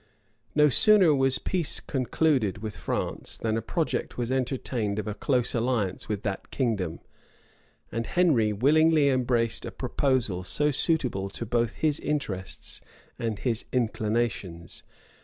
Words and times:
[*] 0.29 0.55
No 0.55 0.67
sooner 0.67 1.13
was 1.13 1.37
peace 1.37 1.79
concluded 1.79 2.57
with 2.57 2.75
France, 2.75 3.37
than 3.37 3.55
a 3.55 3.61
project 3.61 4.17
was 4.17 4.31
entertained 4.31 4.97
of 4.97 5.05
a 5.07 5.13
close 5.13 5.53
alliance 5.53 6.09
with 6.09 6.23
that 6.23 6.49
kingdom; 6.49 7.01
and 7.91 8.07
Henry 8.07 8.51
willingly 8.51 9.09
embraced 9.09 9.63
a 9.63 9.69
proposal 9.69 10.43
so 10.43 10.71
suitable 10.71 11.29
both 11.47 11.73
to 11.73 11.77
his 11.81 11.99
interests 11.99 12.81
and 13.19 13.37
his 13.37 13.65
inclinations. 13.71 14.81